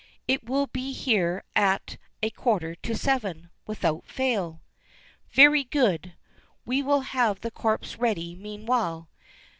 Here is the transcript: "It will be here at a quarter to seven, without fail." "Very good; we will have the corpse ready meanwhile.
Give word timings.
"It 0.27 0.43
will 0.49 0.65
be 0.65 0.93
here 0.93 1.43
at 1.55 1.97
a 2.23 2.31
quarter 2.31 2.73
to 2.73 2.95
seven, 2.95 3.51
without 3.67 4.07
fail." 4.07 4.63
"Very 5.29 5.63
good; 5.63 6.15
we 6.65 6.81
will 6.81 7.01
have 7.01 7.41
the 7.41 7.51
corpse 7.51 7.99
ready 7.99 8.33
meanwhile. 8.33 9.09